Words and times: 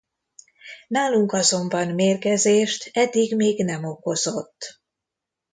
Nálunk 0.87 1.31
azonban 1.33 1.87
mérgezést 1.87 2.89
eddig 2.93 3.35
még 3.35 3.65
nem 3.65 3.83
okozott. 3.83 4.81